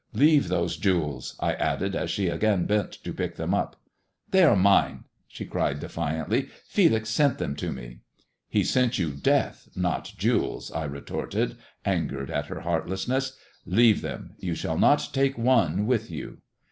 [0.13, 3.75] Leave those jewels!" I added, as she again bent to pick them up."
[4.31, 7.99] They are mine," she cried defiantly." Felix sent them to me."
[8.49, 13.37] He sent you death, not jewels," I retorted, angered at her heartlessness."
[13.67, 16.39] Leave them: you shall not take one with you."